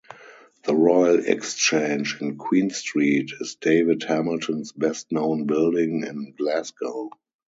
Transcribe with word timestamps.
The 0.63 0.75
Royal 0.75 1.23
Exchange 1.23 2.19
in 2.21 2.35
Queen 2.39 2.71
Street 2.71 3.33
is 3.39 3.57
David 3.61 4.01
Hamilton's 4.01 4.71
best 4.71 5.11
known 5.11 5.45
building 5.45 6.03
in 6.03 6.33
Glasgow. 6.35 7.11